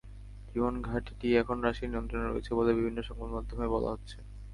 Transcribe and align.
বিমান 0.51 0.75
ঘাঁটিটি 0.87 1.27
এখন 1.41 1.57
রাশিয়ার 1.61 1.91
নিয়ন্ত্রণে 1.91 2.27
রয়েছে 2.27 2.51
বলে 2.57 2.71
বিভিন্ন 2.77 2.99
সংবাদ 3.01 3.29
মাধ্যমে 3.35 3.65
বলা 3.73 3.89
হচ্ছে। 3.93 4.17